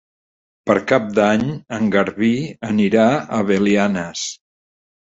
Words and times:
Per 0.69 0.75
Cap 0.91 1.11
d'Any 1.19 1.43
en 1.79 1.93
Garbí 1.97 2.33
anirà 2.73 3.07
a 3.41 3.45
Belianes. 3.55 4.29